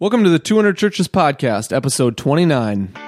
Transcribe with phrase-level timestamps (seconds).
[0.00, 3.07] Welcome to the 200 Churches Podcast, episode 29.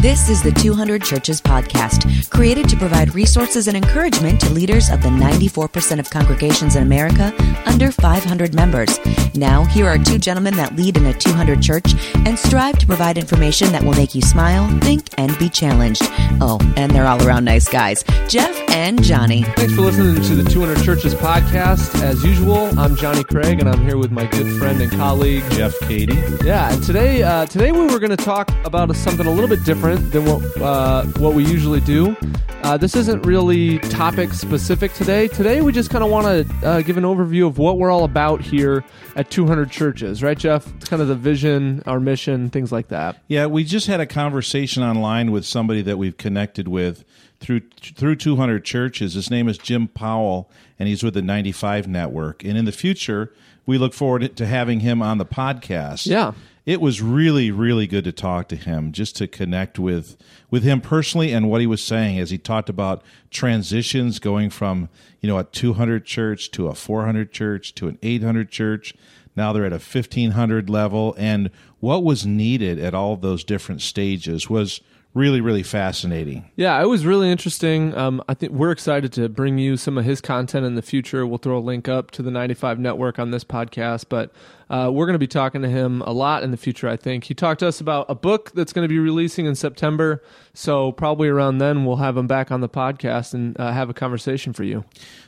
[0.00, 5.02] This is the 200 Churches Podcast, created to provide resources and encouragement to leaders of
[5.02, 7.32] the 94% of congregations in America
[7.64, 9.00] under 500 members.
[9.34, 13.16] Now, here are two gentlemen that lead in a 200 church and strive to provide
[13.18, 16.02] information that will make you smile, think, and be challenged.
[16.40, 19.42] Oh, and they're all around nice guys, Jeff and Johnny.
[19.56, 22.00] Thanks for listening to the 200 Churches Podcast.
[22.02, 25.76] As usual, I'm Johnny Craig, and I'm here with my good friend and colleague, Jeff
[25.80, 26.14] Katie.
[26.44, 29.64] Yeah, and today, uh, today we were going to talk about something a little bit
[29.64, 32.16] different than what uh, what we usually do.
[32.62, 35.28] Uh, this isn't really topic specific today.
[35.28, 38.02] Today, we just kind of want to uh, give an overview of what we're all
[38.02, 38.82] about here
[39.14, 40.66] at 200 churches, right, Jeff?
[40.74, 43.22] It's kind of the vision, our mission, things like that.
[43.28, 47.04] Yeah, we just had a conversation online with somebody that we've connected with
[47.38, 49.14] through through 200 churches.
[49.14, 52.42] His name is Jim Powell, and he's with the 95 Network.
[52.42, 53.32] And in the future,
[53.66, 56.08] we look forward to having him on the podcast.
[56.08, 56.32] Yeah
[56.66, 60.16] it was really really good to talk to him just to connect with
[60.50, 64.88] with him personally and what he was saying as he talked about transitions going from
[65.20, 68.94] you know a 200 church to a 400 church to an 800 church.
[69.34, 71.14] Now they're at a 1500 level.
[71.18, 71.50] And
[71.80, 74.80] what was needed at all those different stages was
[75.16, 76.44] really really fascinating.
[76.56, 77.96] Yeah it was really interesting.
[77.96, 81.26] Um, i think we're excited to bring you some of his content in the future.
[81.26, 84.30] We'll throw a link up to the 95 network on this podcast but
[84.68, 87.24] uh, we're going to be talking to him a lot in the future i think.
[87.24, 90.22] He talked to us about a book that's going to be releasing in september
[90.52, 93.94] so probably around then we'll have him back on the podcast and uh, have a
[93.94, 94.84] conversation for you.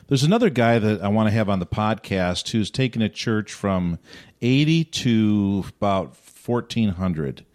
[0.07, 3.53] There's another guy that i want to have on the podcast who's taken a church
[3.53, 3.97] from
[4.41, 7.45] 80 to about 1400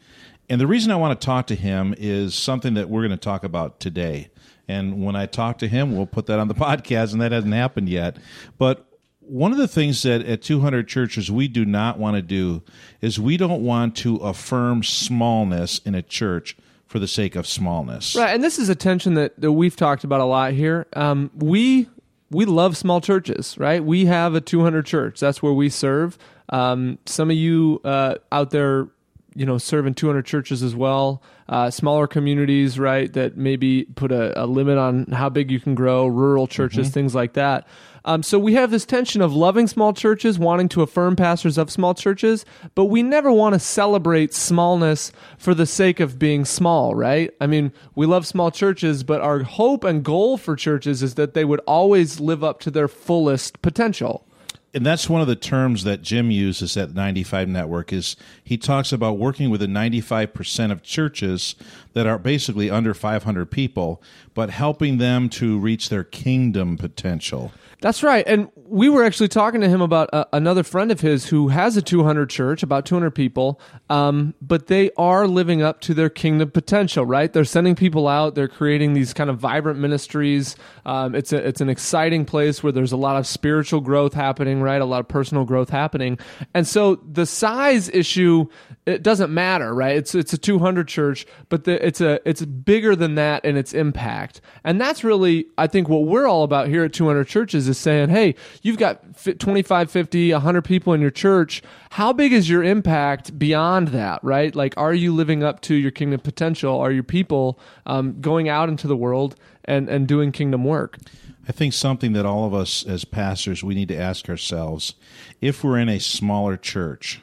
[0.49, 3.17] and the reason I want to talk to him is something that we're going to
[3.17, 4.31] talk about today.
[4.69, 7.55] And when I talk to him, we'll put that on the podcast, and that hasn't
[7.55, 8.17] happened yet.
[8.59, 8.87] But
[9.21, 12.63] one of the things that at 200 churches we do not want to do
[13.01, 16.57] is we don't want to affirm smallness in a church
[16.87, 18.15] for the sake of smallness.
[18.15, 20.87] Right, and this is a tension that, that we've talked about a lot here.
[20.95, 21.89] Um, we
[22.31, 23.85] we love small churches, right?
[23.85, 25.21] We have a 200 church.
[25.21, 26.19] That's where we serve.
[26.49, 28.89] Um, some of you uh, out there
[29.35, 31.23] you know serving 200 churches as well.
[31.49, 35.75] Uh, smaller communities right that maybe put a, a, limit on how big you can
[35.75, 36.95] grow rural churches mm-hmm.
[36.95, 37.67] things like that.
[38.07, 41.71] Um, so we have this tension of loving small churches wanting to affirm pastors of
[41.71, 42.45] small churches
[42.75, 47.31] but we never want to celebrate smallness for the sake of being small right?
[47.41, 51.35] I mean we love small churches but our hope and goal for churches is that
[51.35, 54.27] they would always live up to their fullest potential
[54.75, 58.93] and that's one of the terms that Jim uses at 95 Network is he talks
[58.93, 61.55] about working with the 95% of churches
[61.93, 64.03] that are basically under 500 people,
[64.35, 67.53] but helping them to reach their kingdom potential.
[67.85, 68.27] That's right.
[68.27, 71.77] And we were actually talking to him about uh, another friend of his who has
[71.77, 76.51] a 200 church, about 200 people, um, but they are living up to their kingdom
[76.51, 77.31] potential, right?
[77.31, 78.37] They're sending people out.
[78.37, 80.57] They're creating these kind of vibrant ministries.
[80.87, 84.63] Um, it's a, it's an exciting place where there's a lot of spiritual growth happening,
[84.63, 84.81] right?
[84.81, 86.19] A lot of personal growth happening.
[86.55, 88.47] And so the size issue,
[88.87, 89.95] it doesn't matter, right?
[89.95, 93.75] It's it's a 200 church, but the, it's a it's bigger than that in its
[93.75, 94.41] impact.
[94.65, 98.35] And that's really, I think, what we're all about here at 200 churches saying, hey,
[98.63, 99.01] you've got
[99.39, 101.63] 25, 50, 100 people in your church.
[101.91, 104.55] How big is your impact beyond that, right?
[104.55, 106.79] Like, are you living up to your kingdom potential?
[106.79, 110.99] Are your people um, going out into the world and, and doing kingdom work?
[111.47, 114.95] I think something that all of us as pastors, we need to ask ourselves
[115.41, 117.21] if we're in a smaller church,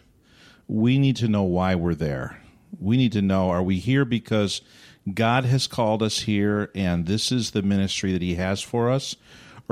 [0.68, 2.40] we need to know why we're there.
[2.80, 4.62] We need to know are we here because
[5.12, 9.16] God has called us here and this is the ministry that He has for us?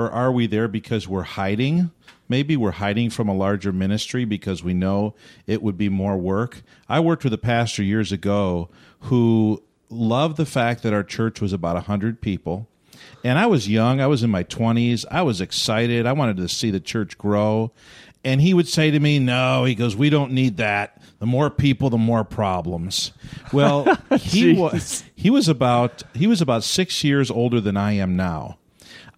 [0.00, 1.90] Or are we there because we're hiding?
[2.26, 5.14] Maybe we're hiding from a larger ministry because we know
[5.46, 6.62] it would be more work.
[6.88, 11.52] I worked with a pastor years ago who loved the fact that our church was
[11.52, 12.66] about 100 people.
[13.22, 15.04] And I was young, I was in my 20s.
[15.10, 16.06] I was excited.
[16.06, 17.72] I wanted to see the church grow.
[18.24, 21.02] And he would say to me, No, he goes, We don't need that.
[21.18, 23.12] The more people, the more problems.
[23.52, 28.16] Well, he was he was about he was about six years older than I am
[28.16, 28.56] now.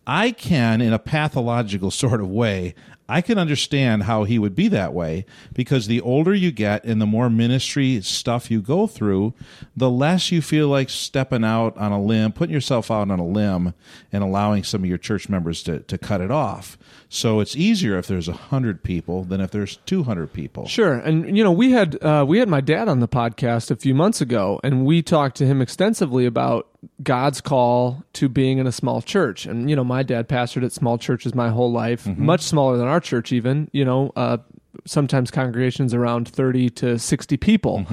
[0.06, 2.74] I can, in a pathological sort of way,
[3.08, 7.00] I can understand how he would be that way because the older you get and
[7.00, 9.34] the more ministry stuff you go through,
[9.76, 13.26] the less you feel like stepping out on a limb, putting yourself out on a
[13.26, 13.74] limb
[14.12, 16.78] and allowing some of your church members to, to cut it off.
[17.10, 20.66] So it's easier if there's a hundred people than if there's two hundred people.
[20.66, 23.76] Sure, and you know we had uh, we had my dad on the podcast a
[23.76, 26.71] few months ago, and we talked to him extensively about
[27.02, 29.46] God's call to being in a small church.
[29.46, 32.24] And, you know, my dad pastored at small churches my whole life, mm-hmm.
[32.24, 34.38] much smaller than our church, even you know, uh,
[34.84, 37.86] sometimes congregations around 30 to 60 people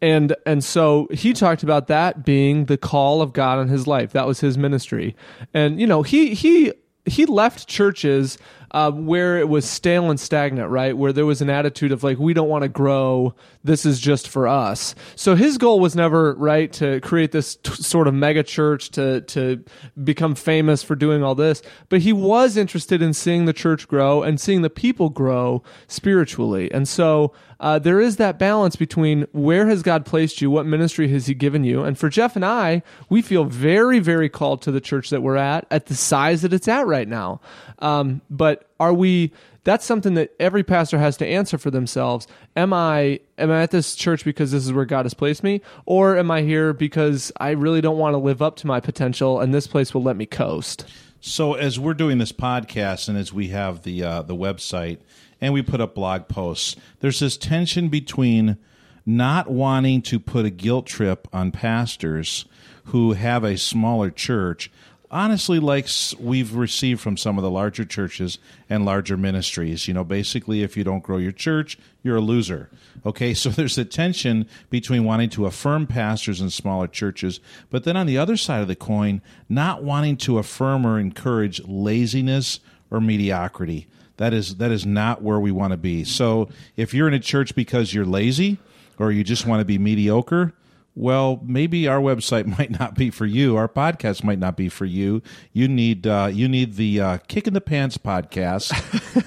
[0.00, 4.12] and and so he talked about that being the call of god on his life
[4.12, 5.16] that was his ministry
[5.52, 6.72] and you know he he
[7.04, 8.38] he left churches
[8.72, 10.96] uh, where it was stale and stagnant, right?
[10.96, 13.34] Where there was an attitude of like, we don't want to grow.
[13.64, 14.94] This is just for us.
[15.16, 19.20] So his goal was never right to create this t- sort of mega church to
[19.22, 19.64] to
[20.02, 21.62] become famous for doing all this.
[21.88, 26.72] But he was interested in seeing the church grow and seeing the people grow spiritually.
[26.72, 31.08] And so uh, there is that balance between where has God placed you, what ministry
[31.08, 34.72] has He given you, and for Jeff and I, we feel very, very called to
[34.72, 37.40] the church that we're at at the size that it's at right now.
[37.80, 39.32] Um, but are we?
[39.64, 42.26] That's something that every pastor has to answer for themselves.
[42.56, 45.60] Am I am I at this church because this is where God has placed me,
[45.84, 49.40] or am I here because I really don't want to live up to my potential,
[49.40, 50.86] and this place will let me coast?
[51.20, 54.98] So as we're doing this podcast and as we have the uh, the website
[55.40, 58.56] and we put up blog posts, there's this tension between
[59.04, 62.46] not wanting to put a guilt trip on pastors
[62.84, 64.70] who have a smaller church.
[65.12, 65.88] Honestly, like
[66.20, 70.76] we've received from some of the larger churches and larger ministries, you know, basically, if
[70.76, 72.70] you don't grow your church, you're a loser.
[73.04, 77.40] Okay, so there's a tension between wanting to affirm pastors in smaller churches,
[77.70, 81.60] but then on the other side of the coin, not wanting to affirm or encourage
[81.66, 82.60] laziness
[82.90, 83.88] or mediocrity.
[84.18, 86.04] That is that is not where we want to be.
[86.04, 88.58] So if you're in a church because you're lazy
[88.98, 90.52] or you just want to be mediocre,
[90.94, 93.56] well, maybe our website might not be for you.
[93.56, 95.22] Our podcast might not be for you.
[95.52, 98.72] You need uh, you need the uh, Kick in the Pants podcast,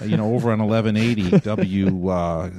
[0.09, 2.49] you know, over on eleven eighty W uh,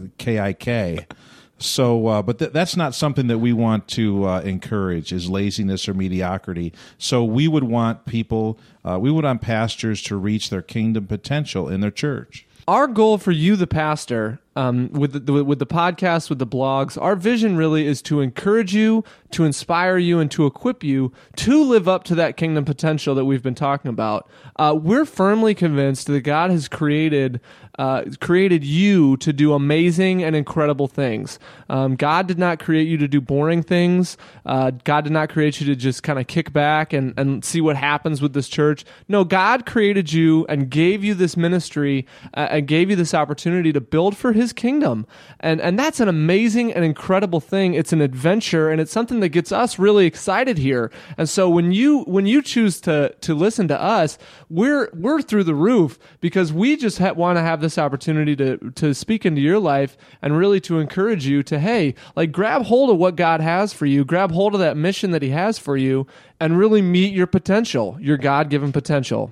[1.59, 5.89] So, uh, but th- that's not something that we want to uh, encourage is laziness
[5.89, 6.73] or mediocrity.
[6.99, 11.69] So, we would want people, uh, we would want pastors to reach their kingdom potential
[11.69, 12.45] in their church.
[12.67, 17.01] our goal for you, the pastor, um, with the with the podcast, with the blogs,
[17.01, 21.63] our vision really is to encourage you, to inspire you, and to equip you to
[21.63, 24.29] live up to that kingdom potential that we've been talking about.
[24.57, 27.41] Uh, we're firmly convinced that God has created
[27.79, 31.39] uh, created you to do amazing and incredible things.
[31.69, 34.17] Um, God did not create you to do boring things.
[34.47, 37.61] Uh, God did not create you to just kind of kick back and, and see
[37.61, 38.85] what happens with this church.
[39.09, 43.73] No, God created you and gave you this ministry uh, and gave you this opportunity
[43.73, 45.07] to build for His kingdom.
[45.41, 47.75] And and that's an amazing and incredible thing.
[47.75, 50.91] It's an adventure and it's something that gets us really excited here.
[51.17, 54.19] And so when you when you choose to to listen to us,
[54.49, 58.59] we're we're through the roof because we just ha- want to have this opportunity to
[58.73, 62.91] to speak into your life and really to encourage you to hey, like grab hold
[62.91, 65.77] of what God has for you, grab hold of that mission that He has for
[65.77, 66.07] you,
[66.41, 69.31] and really meet your potential, your God given potential.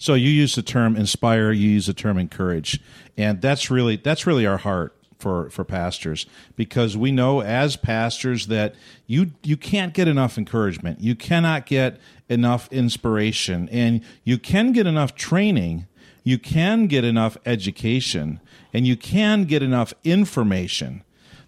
[0.00, 2.80] So you use the term inspire, you use the term encourage,
[3.18, 6.24] and that's really that's really our heart for for pastors.
[6.56, 8.74] Because we know as pastors that
[9.06, 12.00] you you can't get enough encouragement, you cannot get
[12.30, 15.86] enough inspiration, and you can get enough training,
[16.24, 18.40] you can get enough education,
[18.72, 21.04] and you can get enough information.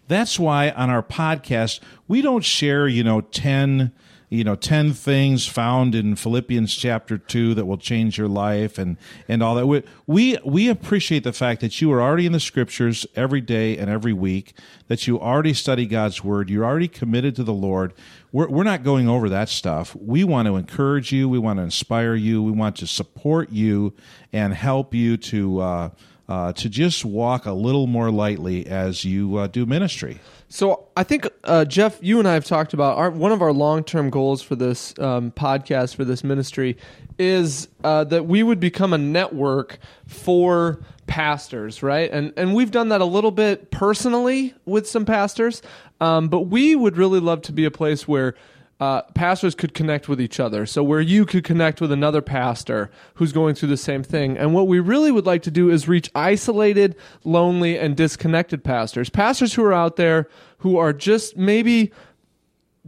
[0.09, 3.93] That's why on our podcast we don't share, you know, 10
[4.33, 8.97] you know 10 things found in Philippians chapter 2 that will change your life and
[9.29, 9.67] and all that.
[10.07, 13.91] We we, appreciate the fact that you are already in the scriptures every day and
[13.91, 14.55] every week
[14.89, 17.93] that you already study God's word you're already committed to the Lord.
[18.33, 19.95] We're, we're not going over that stuff.
[19.95, 23.93] We want to encourage you we want to inspire you we want to support you
[24.33, 25.91] and help you to uh,
[26.29, 31.03] uh, to just walk a little more lightly as you uh, do ministry So I
[31.03, 34.11] think uh, Jeff, you and I have talked about our one of our long term
[34.11, 36.77] goals for this um, podcast for this ministry
[37.19, 42.11] is uh, that we would become a network for pastors, right?
[42.11, 45.63] And and we've done that a little bit personally with some pastors,
[46.01, 48.35] um, but we would really love to be a place where.
[48.83, 50.67] Uh, pastors could connect with each other.
[50.67, 54.37] So, where you could connect with another pastor who's going through the same thing.
[54.37, 59.09] And what we really would like to do is reach isolated, lonely, and disconnected pastors.
[59.09, 61.93] Pastors who are out there who are just maybe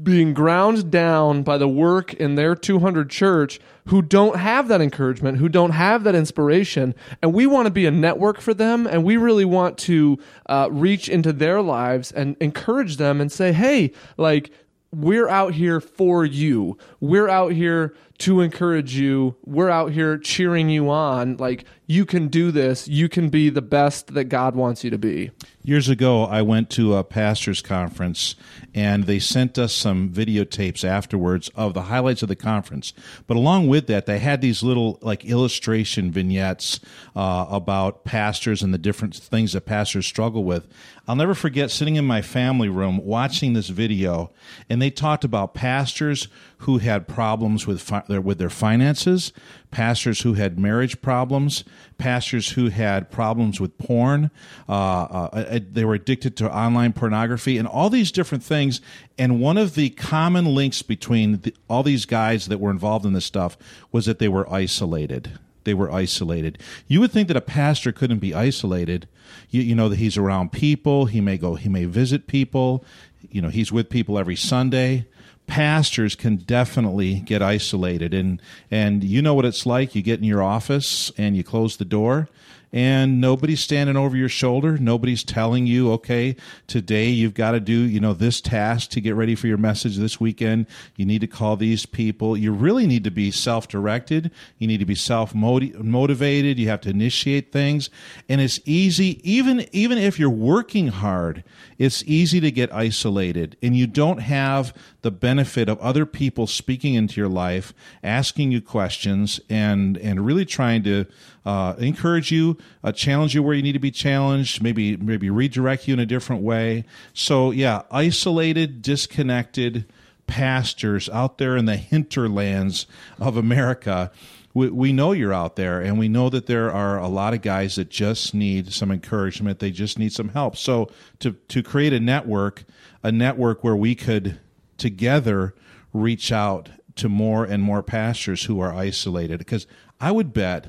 [0.03, 5.39] being ground down by the work in their 200 church who don't have that encouragement,
[5.39, 6.93] who don't have that inspiration.
[7.23, 8.89] And we want to be a network for them.
[8.89, 13.53] And we really want to uh, reach into their lives and encourage them and say,
[13.53, 14.51] hey, like,
[14.95, 16.79] we're out here for you.
[17.01, 19.37] We're out here to encourage you.
[19.45, 21.37] We're out here cheering you on.
[21.37, 22.89] Like you can do this.
[22.89, 25.31] You can be the best that God wants you to be.
[25.63, 28.37] Years ago, I went to a pastor's conference
[28.75, 32.93] and they sent us some videotapes afterwards of the highlights of the conference.
[33.27, 36.81] But along with that, they had these little like illustration vignettes
[37.17, 40.67] uh, about pastors and the different things that pastors struggle with.
[41.07, 44.33] I'll never forget sitting in my family room watching this video,
[44.71, 46.29] and they talked about pastors
[46.59, 49.33] who had problems with fi- with their finances,
[49.71, 51.65] pastors who had marriage problems,
[51.99, 54.31] pastors who had problems with porn.
[54.69, 58.81] Uh, uh, they were addicted to online pornography, and all these different things.
[59.19, 63.13] And one of the common links between the, all these guys that were involved in
[63.13, 63.57] this stuff
[63.93, 66.59] was that they were isolated they were isolated.
[66.87, 69.09] You would think that a pastor couldn't be isolated.
[69.51, 71.07] You, you, know that he's around people.
[71.07, 71.55] He may go.
[71.55, 72.85] He may visit people.
[73.31, 75.07] You know he's with people every Sunday.
[75.47, 79.95] Pastors can definitely get isolated, and and you know what it's like.
[79.95, 82.29] You get in your office and you close the door,
[82.75, 84.77] and nobody's standing over your shoulder.
[84.77, 86.35] Nobody's telling you, okay,
[86.67, 89.97] today you've got to do, you know, this task to get ready for your message
[89.97, 90.67] this weekend.
[90.97, 92.37] You need to call these people.
[92.37, 94.33] You really need to be self directed.
[94.59, 96.59] You need to be self motivated.
[96.59, 97.91] You have to initiate things.
[98.29, 101.45] And it's easy, even, even if you're working hard,
[101.79, 106.95] it's easy to get isolated and you don't have the benefit of other people speaking
[106.95, 111.07] into your life, asking you questions and, and really trying to,
[111.47, 115.87] uh, encourage you, uh, challenge you where you need to be challenged, maybe maybe redirect
[115.87, 116.85] you in a different way.
[117.13, 119.85] So yeah, isolated, disconnected
[120.27, 122.87] pastors out there in the hinterlands
[123.19, 124.11] of America.
[124.55, 127.43] We, we know you're out there, and we know that there are a lot of
[127.43, 129.59] guys that just need some encouragement.
[129.59, 130.57] They just need some help.
[130.57, 132.65] So to to create a network,
[133.03, 134.39] a network where we could
[134.79, 135.55] together
[135.93, 139.67] reach out to more and more pastors who are isolated, because
[140.01, 140.69] I would bet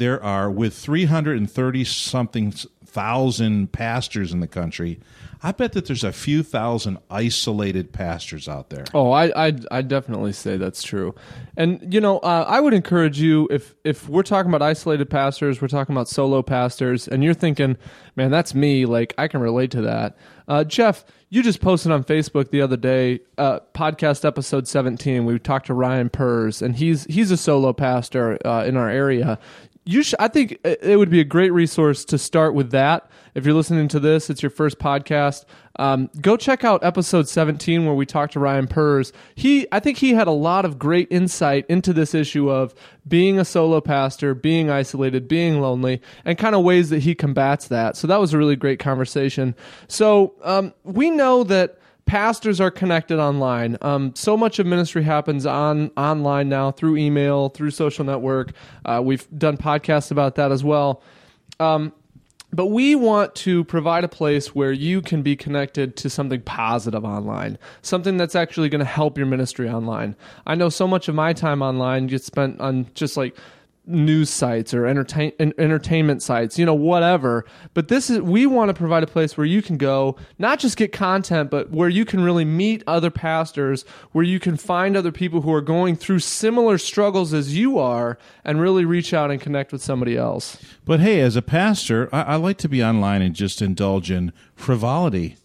[0.00, 2.52] there are with 330 something
[2.84, 4.98] thousand pastors in the country.
[5.42, 8.84] I bet that there's a few thousand isolated pastors out there.
[8.92, 11.14] Oh, I I I definitely say that's true.
[11.56, 15.62] And you know, uh, I would encourage you if if we're talking about isolated pastors,
[15.62, 17.78] we're talking about solo pastors, and you're thinking,
[18.16, 18.84] man, that's me.
[18.84, 20.18] Like I can relate to that.
[20.46, 25.24] Uh, Jeff, you just posted on Facebook the other day, uh, podcast episode 17.
[25.24, 29.38] We talked to Ryan Purs, and he's he's a solo pastor uh, in our area
[29.90, 33.10] you I think it would be a great resource to start with that.
[33.34, 35.44] If you're listening to this, it's your first podcast.
[35.76, 39.12] Um, go check out episode 17 where we talked to Ryan Purs.
[39.34, 42.74] He, I think he had a lot of great insight into this issue of
[43.06, 47.68] being a solo pastor, being isolated, being lonely, and kind of ways that he combats
[47.68, 47.96] that.
[47.96, 49.54] So that was a really great conversation.
[49.88, 51.79] So um, we know that
[52.10, 53.78] pastors are connected online.
[53.82, 58.50] Um, so much of ministry happens on online now through email, through social network.
[58.84, 61.04] Uh, we've done podcasts about that as well.
[61.60, 61.92] Um,
[62.52, 67.04] but we want to provide a place where you can be connected to something positive
[67.04, 70.16] online, something that's actually going to help your ministry online.
[70.48, 73.36] I know so much of my time online gets spent on just like
[73.90, 77.44] news sites or entertain entertainment sites, you know, whatever.
[77.74, 80.76] But this is we want to provide a place where you can go, not just
[80.76, 85.12] get content, but where you can really meet other pastors, where you can find other
[85.12, 89.40] people who are going through similar struggles as you are, and really reach out and
[89.40, 90.56] connect with somebody else.
[90.84, 94.32] But hey, as a pastor, I, I like to be online and just indulge in
[94.54, 95.36] frivolity,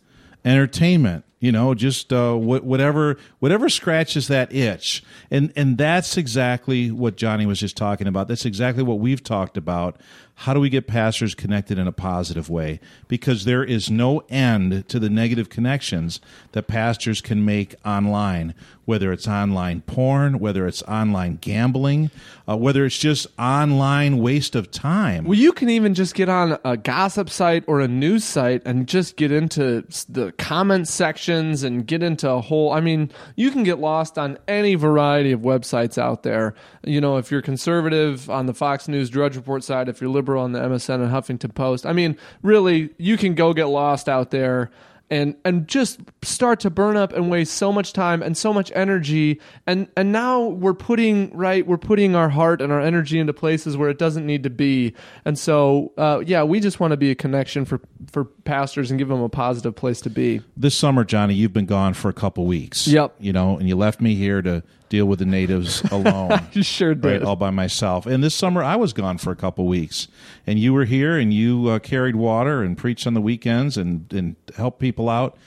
[0.43, 5.03] entertainment you know just uh, whatever whatever scratches that itch.
[5.29, 8.27] And and that's exactly what johnny was just talking about.
[8.27, 10.01] That's exactly what we've talked about
[10.39, 12.81] how do we get pastors connected in a positive way?
[13.07, 16.19] Because there is no end to the negative connections
[16.51, 22.11] that pastors can make online, whether it's online porn, whether it's online gambling,
[22.49, 25.23] uh, whether it's just online waste of time.
[25.23, 28.87] Well, you can even just get on a gossip site or a news site and
[28.89, 32.73] just get into the comment sections and get into a hole.
[32.73, 36.55] I mean, you can get lost on any variety of websites out there.
[36.83, 40.24] You know, if you're conservative on the Fox News Drudge Report side, if you're liberal,
[40.25, 41.85] liberal on the MSN and Huffington Post.
[41.85, 44.71] I mean, really, you can go get lost out there
[45.11, 48.71] and and just start to burn up and waste so much time and so much
[48.73, 49.39] energy.
[49.67, 53.77] And and now we're putting right we're putting our heart and our energy into places
[53.77, 54.95] where it doesn't need to be.
[55.23, 57.79] And so uh, yeah we just want to be a connection for
[58.11, 60.41] for pastors and give them a positive place to be.
[60.57, 62.87] This summer johnny you've been gone for a couple weeks.
[62.87, 63.17] Yep.
[63.19, 66.39] You know and you left me here to deal with the natives alone.
[66.53, 67.05] you sure did.
[67.05, 68.05] Right, all by myself.
[68.05, 70.07] And this summer I was gone for a couple weeks,
[70.45, 74.11] and you were here, and you uh, carried water and preached on the weekends and
[74.13, 75.37] and helped people out.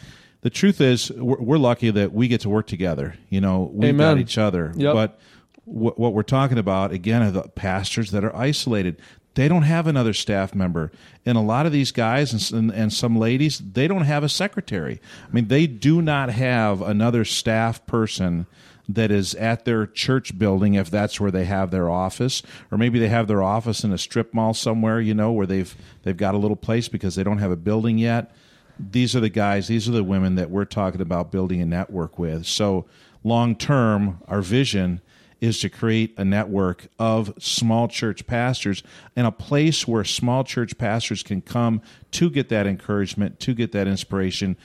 [0.40, 3.16] The truth is, we're, we're lucky that we get to work together.
[3.28, 4.16] You know, we've Amen.
[4.16, 4.72] got each other.
[4.76, 4.94] Yep.
[4.94, 5.20] But
[5.64, 8.96] what we're talking about again are the pastors that are isolated
[9.38, 10.90] they don't have another staff member.
[11.24, 14.28] And a lot of these guys and, and, and, some ladies, they don't have a
[14.28, 15.00] secretary.
[15.28, 18.48] I mean, they do not have another staff person
[18.88, 22.42] that is at their church building if that's where they have their office.
[22.70, 25.74] Or maybe they have their office in a strip mall somewhere you know where they've
[26.02, 28.34] they've got a little place because they don't have a building yet.
[28.78, 32.18] These are the guys these are the women that we're talking about building a network
[32.18, 32.46] with.
[32.46, 32.86] So
[33.22, 35.02] long term our vision
[35.40, 38.82] is to create a network of small church pastors
[39.14, 41.80] and a place where small church pastors can come
[42.10, 44.56] to get that encouragement, to get that inspiration.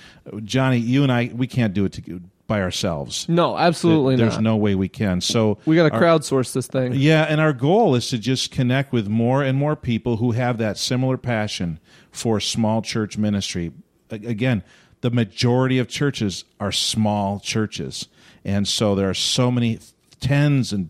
[0.44, 3.28] Johnny, you and I, we can't do it to, by ourselves.
[3.30, 4.44] No, absolutely There's not.
[4.44, 5.22] no way we can.
[5.22, 6.94] So we got to crowdsource this thing.
[6.94, 10.58] Yeah, and our goal is to just connect with more and more people who have
[10.58, 11.80] that similar passion
[12.12, 13.72] for small church ministry.
[14.10, 14.64] Again,
[15.02, 18.08] the majority of churches are small churches.
[18.46, 19.80] And so there are so many
[20.20, 20.90] tens and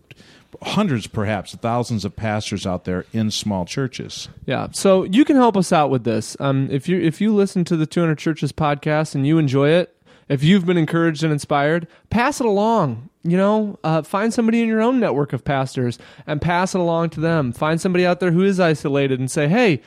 [0.62, 4.28] hundreds, perhaps thousands of pastors out there in small churches.
[4.46, 6.36] Yeah, so you can help us out with this.
[6.40, 9.96] Um, if you if you listen to the 200 Churches podcast and you enjoy it,
[10.28, 13.08] if you've been encouraged and inspired, pass it along.
[13.22, 17.10] You know, uh, find somebody in your own network of pastors and pass it along
[17.10, 17.52] to them.
[17.52, 19.80] Find somebody out there who is isolated and say, "Hey,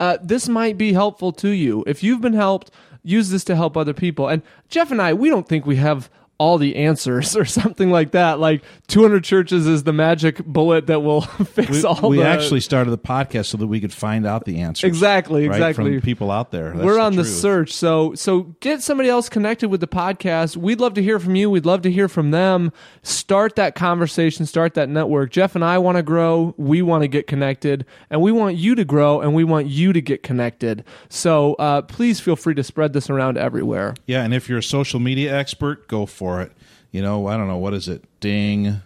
[0.00, 1.84] uh, this might be helpful to you.
[1.86, 2.70] If you've been helped."
[3.02, 4.28] Use this to help other people.
[4.28, 8.12] And Jeff and I, we don't think we have all the answers or something like
[8.12, 8.40] that.
[8.40, 12.08] Like 200 churches is the magic bullet that will fix we, all.
[12.08, 12.26] We the...
[12.26, 14.88] actually started the podcast so that we could find out the answers.
[14.88, 15.92] Exactly, right, exactly.
[15.92, 16.72] From people out there.
[16.72, 17.26] That's We're on truth.
[17.26, 20.56] the search, so so get somebody else connected with the podcast.
[20.56, 21.50] We'd love to hear from you.
[21.50, 22.72] We'd love to hear from them.
[23.02, 24.46] Start that conversation.
[24.46, 25.30] Start that network.
[25.30, 26.54] Jeff and I want to grow.
[26.56, 29.92] We want to get connected, and we want you to grow, and we want you
[29.92, 30.84] to get connected.
[31.10, 33.94] So uh, please feel free to spread this around everywhere.
[34.06, 36.52] Yeah, and if you're a social media expert, go for it
[36.92, 38.82] you know, I don't know what is it, Ding,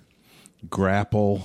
[0.69, 1.45] Grapple.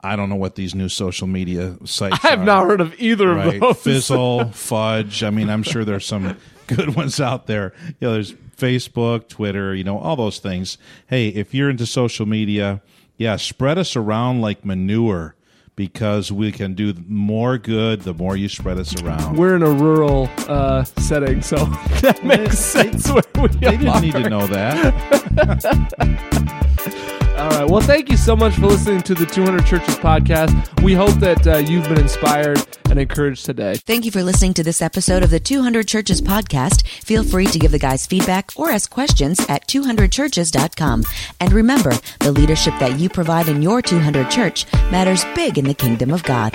[0.00, 2.18] I don't know what these new social media sites.
[2.24, 2.44] I have are.
[2.44, 3.54] not heard of either right?
[3.54, 3.82] of those.
[3.82, 5.22] Fizzle, Fudge.
[5.22, 6.36] I mean, I'm sure there's some
[6.66, 7.72] good ones out there.
[8.00, 9.74] You know, there's Facebook, Twitter.
[9.74, 10.76] You know, all those things.
[11.06, 12.82] Hey, if you're into social media,
[13.16, 15.36] yeah, spread us around like manure
[15.76, 19.36] because we can do more good the more you spread us around.
[19.36, 21.56] We're in a rural uh, setting, so
[22.02, 23.10] that makes sense.
[23.10, 24.94] Where we they didn't need to know that.
[27.54, 27.70] Right.
[27.70, 30.82] Well, thank you so much for listening to the 200 Churches podcast.
[30.82, 33.74] We hope that uh, you've been inspired and encouraged today.
[33.74, 36.84] Thank you for listening to this episode of the 200 Churches podcast.
[37.04, 41.04] Feel free to give the guys feedback or ask questions at 200churches.com.
[41.38, 45.74] And remember, the leadership that you provide in your 200 church matters big in the
[45.74, 46.52] kingdom of God.